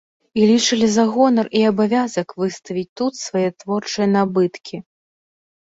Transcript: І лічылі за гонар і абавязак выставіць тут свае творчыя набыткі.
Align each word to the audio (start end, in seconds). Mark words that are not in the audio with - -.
І 0.39 0.45
лічылі 0.51 0.87
за 0.93 1.03
гонар 1.17 1.47
і 1.59 1.61
абавязак 1.71 2.33
выставіць 2.45 2.87
тут 3.03 3.13
свае 3.27 3.47
творчыя 3.63 4.07
набыткі. 4.17 4.75